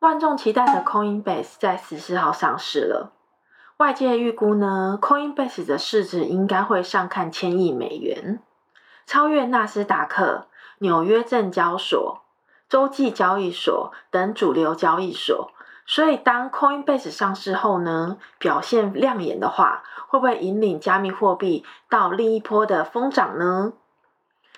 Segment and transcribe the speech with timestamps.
[0.00, 3.12] 万众期待的 Coinbase 在十四号上市了。
[3.78, 8.38] 外界预估呢，Coinbase 的市值应该会上看千亿美元，
[9.06, 10.46] 超越纳斯达克、
[10.78, 12.20] 纽约证交所、
[12.68, 15.50] 洲际交易所等主流交易所。
[15.84, 23.72] 所以，当 Coinbase 上市后呢，表现亮眼的话，会不会引领加密货币到另一波的疯涨呢？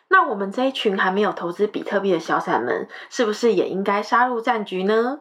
[0.09, 5.21] 那我们这一群还没有投资比特币的小散们，是不是也应该杀入战局呢？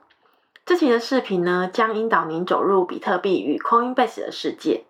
[0.70, 4.84] 这期的视频呢，将引导您走入比特币与 Coinbase 的世界。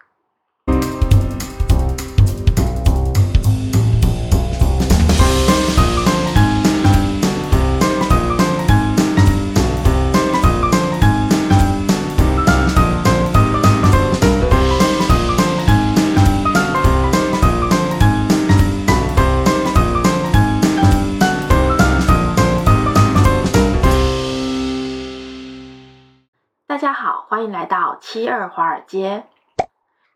[27.12, 29.26] 好，欢迎来到七二华尔街。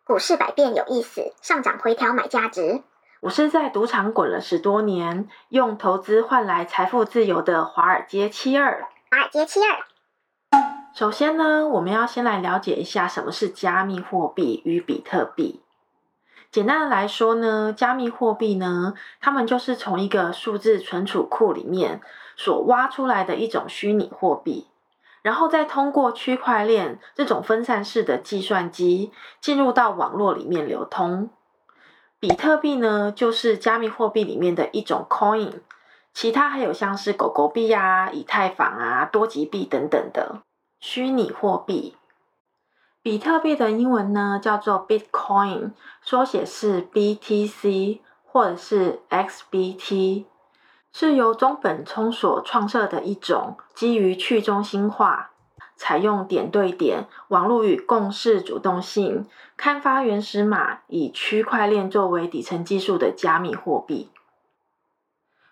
[0.06, 2.84] 股市百变有意思，上涨回调买价值。
[3.22, 8.88] 我是在赌场滚了十多年，用投资换来财富自由的华尔街七二。
[9.10, 9.80] 华尔街七二。
[10.94, 15.64] 首先呢，我们要先来了解一下什么是加密货币与比特币。
[16.52, 22.02] 简单的来说呢，加密货币呢，它们就是从一个数字存储库里面
[22.38, 24.68] 所挖出来的一种虚拟货币。
[25.24, 31.32] 然后再通过区块链这种分散式的计算机进入到网络里面流通。
[32.20, 35.62] 比特币呢，就是加密货币里面的一种 coin，
[36.14, 40.44] 其他还有像是狗狗币啊、以太坊啊、多吉币等等的
[40.80, 41.96] 虚拟货币。
[43.02, 50.26] 比特币的英文呢叫做 Bitcoin，缩写是 BTC 或者是 XBT。
[50.94, 55.32] 是由中本聪所创设的一种基于去中心化、
[55.76, 59.28] 采用点对点、网络与共识主动性、
[59.58, 64.12] 刊发原始码、以区块链作为底层技术的加密货币。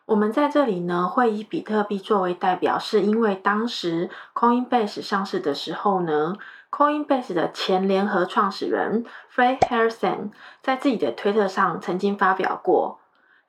[0.06, 6.36] 我们在这里呢，会以比特币作为代表，是因为当时 Coinbase 上市的时候呢
[6.70, 13.00] ，Coinbase 的前联合创始人 Fred Harrison 在自己的推特上曾经发表过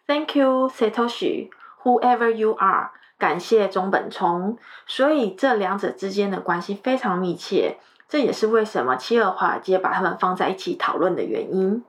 [0.07, 1.51] “Thank you, Satoshi”。
[1.83, 4.57] Whoever you are，感谢中本聪，
[4.87, 7.79] 所以这两者之间的关系非常密切，
[8.09, 11.85] 这也是为什么七二华尔街把他们放在一起讨论的原因。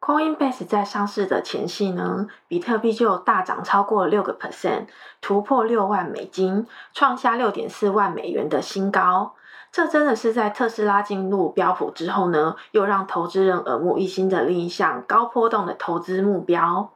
[0.00, 4.86] Coinbase 在上市的前夕呢，比特币就大涨超过六个 percent，
[5.20, 9.34] 突破六万美金，创下六点四万美元的新高。
[9.72, 16.92] 这真的是在特斯拉进入标普之后呢，又让投资人耳目一新的另一项高波动的投资目标。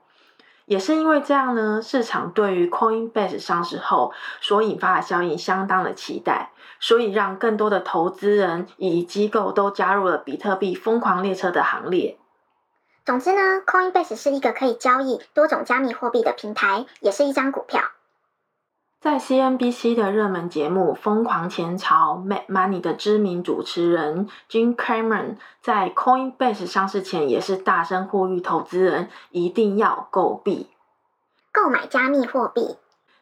[0.73, 4.11] 也是因为这样呢，市场对于 Coinbase 上市后
[4.41, 6.51] 所引发的效应相当的期待，
[6.81, 12.17] 所以让更多的投资人以及机构都加入了比特币疯狂列车的行列。
[13.05, 17.83] 总之呢，Coinbase 是一个可以交易多种加密货币的平台，也是一张股票。
[19.03, 30.69] 在 CNBC 的热门节目《疯狂前朝》（Mad Money） 的知名主持人 Jim Cramer 在 Coinbase 上市前也是大声呼吁投资人一定要购币、
[31.51, 32.77] 购买加密货币。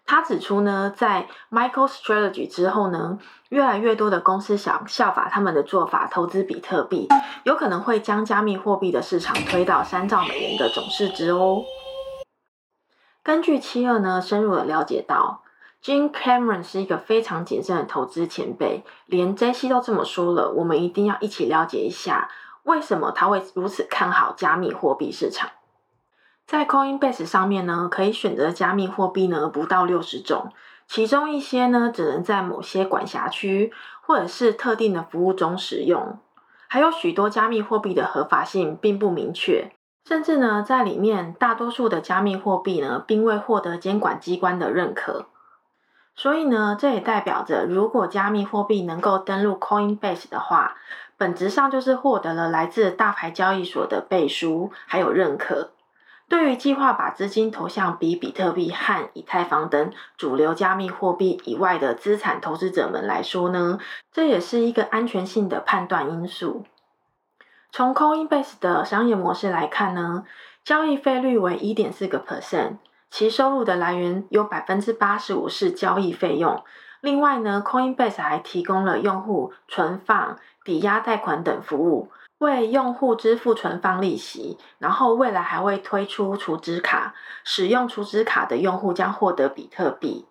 [0.05, 3.19] 他指出呢，在 MicroStrategy 之后呢，
[3.49, 7.09] 越来越多的公司想效法他们的做法，投资比特币，
[7.45, 11.63] 有可能会将加密货币的市场推到三兆美元的总市值哦。
[13.23, 15.41] 根据七二呢，深入的了解到。
[15.83, 22.29] Jim Cameron 是一个非常谨慎的投资前辈，连 JC 都这么说了，我们一定要一起了解一下，
[22.65, 25.51] 为什么他会如此看好加密货币市场。
[26.47, 30.53] 在 Coinbase 上面呢，可以选择加密货币呢不到六十种，
[30.87, 36.19] 其中一些呢只能在某些管辖区或者是特定的服务中使用，
[36.69, 39.73] 还有许多加密货币的合法性并不明确，
[40.05, 45.27] 甚至呢在里面大多数的加密货币呢并未获得监管机关的认可。
[46.15, 50.77] 所以呢，这也代表着，如果加密货币能够登录 Coinbase 的话，
[51.17, 55.71] 本质上就是获得了来自大牌交易所的背书还有认可。
[56.29, 63.79] 对于计划把资金投向比比特币和以太坊等主流加密货币以外的资产投资者们来说呢，
[64.13, 66.65] 这也是一个安全性的判断因素。
[67.73, 70.25] 从 Coinbase 的商业模式来看呢，
[70.63, 72.77] 交易费率为一点四个 percent。
[73.11, 76.63] 其收入的来源有百分之八十五是交易费用。
[77.01, 84.59] 另外呢，Coinbase 还提供了用户存放、抵押贷款等服务，为用户支付存放利息。
[84.79, 90.27] 然后未来还会推出储值卡，使用储值卡的用户将获得比特币。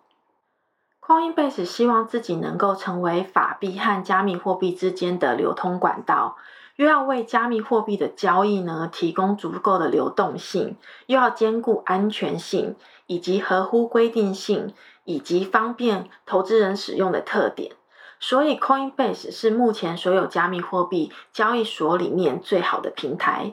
[1.00, 6.36] Coinbase 希望自己能够成为法币和加密货币之间的流通管道，
[6.80, 12.74] 又要为加密货币的交易呢提供足够的流动性，又要兼顾安全性
[13.06, 14.72] 以及合乎规定性，
[15.04, 17.72] 以及方便投资人使用的特点。
[18.18, 23.52] 所以，Coinbase 是目前所有加密货币交易所里面最好的平台。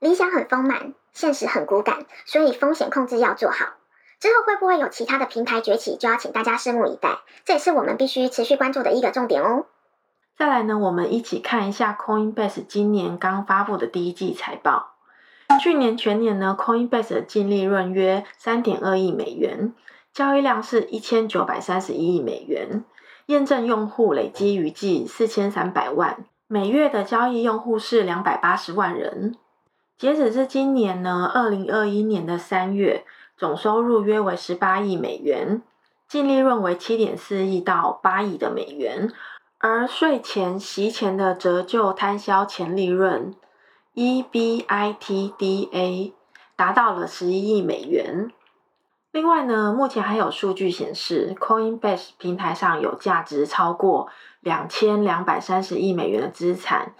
[0.00, 3.74] 理想很丰满，现实很骨感，所以风险控制要做好。
[4.18, 7.20] 之后会不会有其他的平台崛起，就要请大家拭目以待。
[7.44, 9.66] 这也是我们必须持续关注的一个重点哦。
[10.36, 14.94] 再来呢，我们一起看一下 Coinbase 今年刚发布的第一季财报。
[15.60, 19.72] 去年全年呢，Coinbase 的净利润约三点二亿美元，
[20.12, 22.84] 交易量是一千九百三十一亿美元，
[23.26, 29.36] 验证用户累积余计四千三百万，每月的交易用户是两百八十万人。
[29.96, 33.04] 截止至今年呢，二零二一年的三月。
[33.36, 35.60] 总收入约为十八亿美元，
[36.06, 39.12] 净利润为七点四亿到八亿的美元，
[39.66, 43.34] 而税前息前的折旧摊销前利润
[43.94, 46.12] （EBITDA）
[46.54, 48.30] 达到了十一亿美元。
[49.10, 56.92] 另外呢，目前还有数据显示，Coinbase 平台上有价值超过两千两百三十亿美元的资产，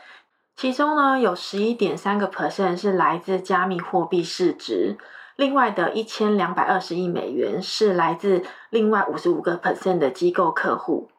[0.57, 4.97] 其中呢有十一点三个 percent 是来自加密货币市值。
[5.37, 11.11] 另外的一千两百二十亿美元是来自另外五十五个 percent 的机构客户，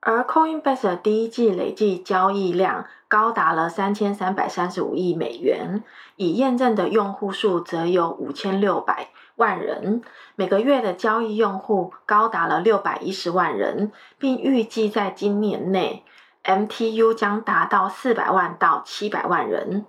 [0.00, 5.82] 而 Coinbase 的第一季累计交易量高达了三千三百三十五亿美元，
[6.16, 10.02] 已验证的用户数则有五千六百万人，
[10.36, 16.04] 每个月的交易用户高达了六百一十万人，并预计在今年内
[16.44, 19.84] MTU 将达到四百万到七百万人。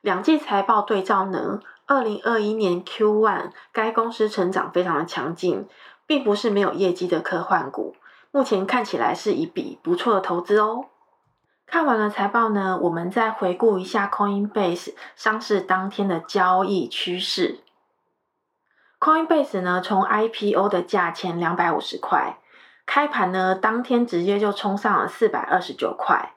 [0.00, 1.60] 两季财报对照呢？
[1.86, 5.66] 二零二一年 Q1，该公司成长非常的强劲，
[6.06, 7.96] 并不是没有业绩的科幻股。
[8.34, 10.86] 目前看起来是一笔不错的投资哦。
[11.68, 17.60] 看完了财报呢，我们再回顾一下 Coinbase 上市当天的交易趋势。
[18.98, 22.38] Coinbase 呢，从 IPO 的价钱两百五十块，
[22.84, 26.32] 开盘呢当天直接就冲上了四百二十九块，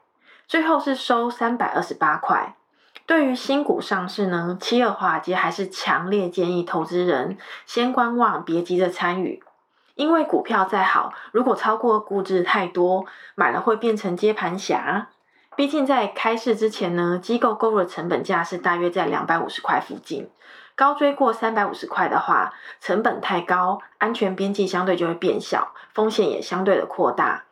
[0.46, 2.54] 最后是收三百二十八块。
[3.06, 7.36] 对于新股上市呢，七二华尔街还是强烈建议投资人
[7.66, 9.42] 先观望，别急着参与。
[9.98, 13.04] 因为股票再好，如果超过估值太多，
[13.34, 15.08] 买了会变成接盘侠。
[15.56, 20.30] 毕竟在开市之前呢，机构购入的成本价是大约在两百五十块附近，
[20.76, 27.46] 高追过三百五十块的话，成本太高，安全边际相对就会变小，风险也相对的扩大。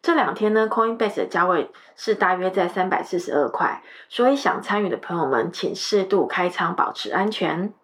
[0.00, 7.74] 这两天呢，Coinbase 的价位是大约在三百四十二块，所以想参与的朋友们，请适度开仓，保持安全。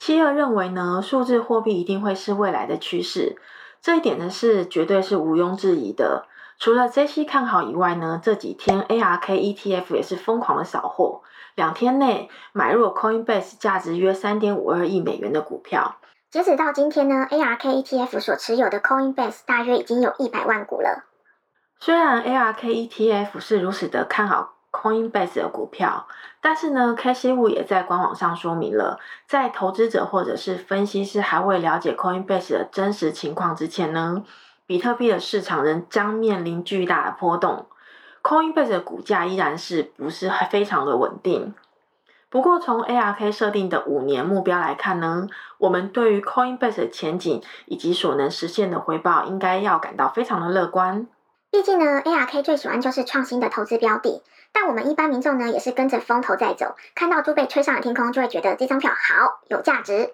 [0.00, 3.36] 七二认为呢，数字货币一定会是未来的趋势，
[3.82, 6.26] 这一点呢是绝对是毋庸置疑的。
[6.58, 11.20] 除了 JC 看好以外呢，这几天 ARK ETF 也是疯狂的扫货，
[11.54, 15.98] 两天内买入 Coinbase 价值约三点五二亿美元的股票。
[16.30, 21.04] 截止到今天呢，ARK ETF 所持有的 Coinbase 大约已经有一百万股了。
[21.78, 26.06] 虽然 ARK ETF 是如此的看好 Coinbase 的股票，
[26.40, 34.22] 但是呢，Cathie Wood 也在官网上说明了，在投资者或者是分析师还未了解 Coinbase 的真实情况之前呢，
[34.66, 37.66] 比特币的市场仍将面临巨大的波动
[38.22, 41.52] ，Coinbase 的股价依然是不是非常的稳定。
[42.28, 45.26] 不过，从 ARK 设定的五年目标来看呢，
[45.58, 51.08] 我们对于 Coinbase 的前景以及所能实现的回报，应该要感到非常的乐观。
[51.52, 60.12] 毕竟呢，ARK 最喜欢就是创新的投资标的，但我们一般民众呢，也是跟着风头在走，看到猪被吹上了天空，就会觉得这张票好有价值。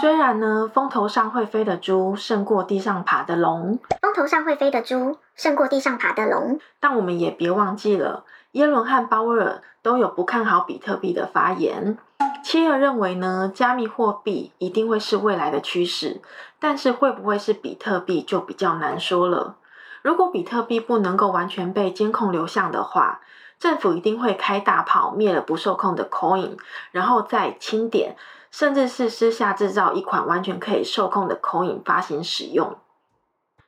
[0.00, 11.98] 虽然呢，风头上会飞的猪胜过地上爬的龙，风头上会飞的猪胜过地上爬的龙，但我们也别忘记了，耶伦和鲍威尔都有不看好比特币的发言。
[12.44, 16.20] 七二认为呢，加密货币一定会是未来的趋势，
[16.60, 19.56] 但是会不会是比特币就比较难说了。
[20.02, 23.20] 如果比特币不能够完全被监控流向的话，
[23.58, 26.56] 政府一定会开大炮灭了不受控的 coin，
[26.92, 28.16] 然后再清点，
[28.50, 32.76] 甚至是私下制造一款完全可以受控的 coin 发行使用。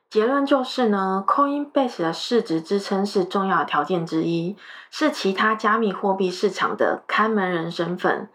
[0.09, 4.55] 结论就是呢，Coinbase 的市值支撑是重要的条件之一，
[4.91, 8.29] 是其他加密货币市场的看门人身份。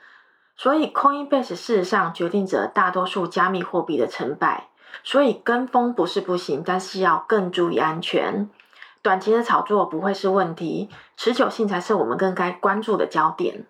[0.56, 4.70] 所以，Coinbase 事实上决定着大多数加密货币的成败。
[5.02, 8.48] 所以跟风不是不行，但是要更注意安全。
[9.00, 13.66] 短期的炒作不会是问题，持久性才是我们更该关注的焦点。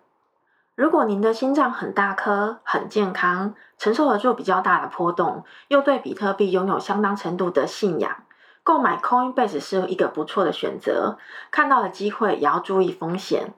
[0.75, 8.23] 如果您的心脏很大颗、很健康，承受得住比较大的波动，又对比特币拥有相当程度的信仰，
[8.63, 11.17] 购买 Coinbase 是一个不错的选择。
[11.51, 13.53] 看到了机会，也要注意风险。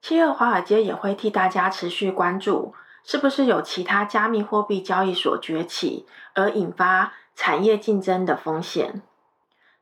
[0.00, 9.02] 七月华尔街也会替大家持续关注，是不是有其他加密货币交易所崛起，而引发产业竞争的风险。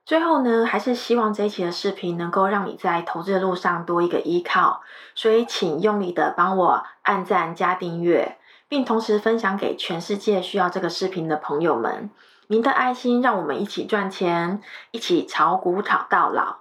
[0.04, 4.80] 最后呢，还是希望这一期的视频能够让你在投资的路上多一个依靠，
[5.14, 12.10] 所以请用力的帮我按赞加订阅，并同时分享给全世界需要这个视频的朋友们。
[12.46, 16.56] 您的爱心让我们一起赚钱，一起炒股炒到老。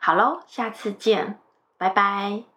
[0.00, 1.40] 好喽，下次见，
[1.76, 2.53] 拜拜。